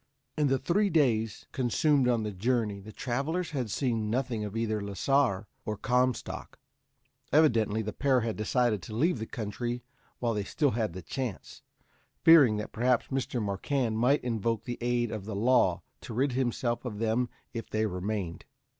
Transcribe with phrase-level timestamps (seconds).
[0.35, 4.81] In the three days consumed on the journey, the travelers had seen nothing of either
[4.81, 6.57] Lasar or Comstock.
[7.31, 9.83] Evidently the pair had decided to leave the country
[10.17, 11.61] while they still had the chance,
[12.23, 13.39] fearing that perhaps Mr.
[13.39, 17.85] Marquand might invoke the aid of the law to rid himself of them if they
[17.85, 18.45] remained.